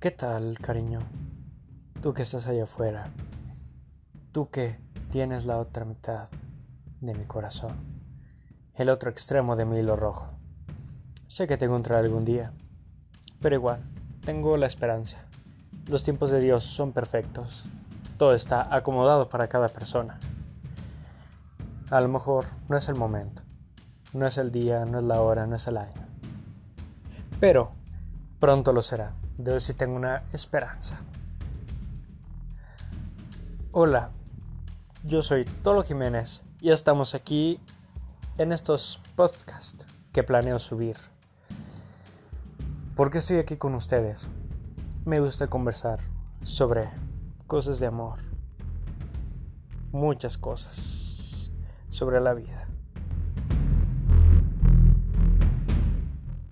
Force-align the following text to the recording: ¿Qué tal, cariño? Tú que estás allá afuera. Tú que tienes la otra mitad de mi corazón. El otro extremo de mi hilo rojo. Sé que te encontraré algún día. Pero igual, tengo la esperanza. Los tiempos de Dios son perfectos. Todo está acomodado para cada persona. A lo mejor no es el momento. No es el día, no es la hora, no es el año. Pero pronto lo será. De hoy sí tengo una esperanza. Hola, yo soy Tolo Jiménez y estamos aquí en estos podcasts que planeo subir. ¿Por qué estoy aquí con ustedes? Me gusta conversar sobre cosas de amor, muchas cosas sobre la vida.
¿Qué 0.00 0.12
tal, 0.12 0.60
cariño? 0.60 1.00
Tú 2.00 2.14
que 2.14 2.22
estás 2.22 2.46
allá 2.46 2.62
afuera. 2.62 3.10
Tú 4.30 4.48
que 4.48 4.78
tienes 5.10 5.44
la 5.44 5.58
otra 5.58 5.84
mitad 5.84 6.28
de 7.00 7.14
mi 7.14 7.24
corazón. 7.24 7.72
El 8.76 8.90
otro 8.90 9.10
extremo 9.10 9.56
de 9.56 9.64
mi 9.64 9.76
hilo 9.78 9.96
rojo. 9.96 10.28
Sé 11.26 11.48
que 11.48 11.56
te 11.56 11.64
encontraré 11.64 12.06
algún 12.06 12.24
día. 12.24 12.52
Pero 13.40 13.56
igual, 13.56 13.80
tengo 14.24 14.56
la 14.56 14.66
esperanza. 14.66 15.18
Los 15.88 16.04
tiempos 16.04 16.30
de 16.30 16.38
Dios 16.38 16.62
son 16.62 16.92
perfectos. 16.92 17.64
Todo 18.18 18.34
está 18.34 18.72
acomodado 18.72 19.28
para 19.28 19.48
cada 19.48 19.68
persona. 19.68 20.20
A 21.90 22.00
lo 22.00 22.06
mejor 22.06 22.44
no 22.68 22.76
es 22.76 22.88
el 22.88 22.94
momento. 22.94 23.42
No 24.12 24.28
es 24.28 24.38
el 24.38 24.52
día, 24.52 24.84
no 24.84 25.00
es 25.00 25.04
la 25.04 25.20
hora, 25.22 25.48
no 25.48 25.56
es 25.56 25.66
el 25.66 25.76
año. 25.76 26.06
Pero 27.40 27.72
pronto 28.38 28.72
lo 28.72 28.82
será. 28.82 29.14
De 29.36 29.52
hoy 29.52 29.60
sí 29.60 29.74
tengo 29.74 29.96
una 29.96 30.22
esperanza. 30.32 30.98
Hola, 33.72 34.10
yo 35.04 35.22
soy 35.22 35.44
Tolo 35.44 35.82
Jiménez 35.82 36.42
y 36.60 36.70
estamos 36.70 37.14
aquí 37.14 37.60
en 38.38 38.52
estos 38.52 39.00
podcasts 39.16 39.86
que 40.12 40.22
planeo 40.22 40.58
subir. 40.58 40.96
¿Por 42.96 43.10
qué 43.10 43.18
estoy 43.18 43.38
aquí 43.38 43.56
con 43.56 43.74
ustedes? 43.74 44.28
Me 45.04 45.20
gusta 45.20 45.46
conversar 45.46 46.00
sobre 46.42 46.88
cosas 47.46 47.78
de 47.80 47.86
amor, 47.86 48.18
muchas 49.92 50.38
cosas 50.38 51.50
sobre 51.88 52.20
la 52.20 52.34
vida. 52.34 52.67